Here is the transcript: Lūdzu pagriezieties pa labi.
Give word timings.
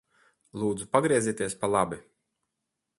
Lūdzu 0.61 0.87
pagriezieties 0.97 1.59
pa 1.61 1.73
labi. 1.77 2.03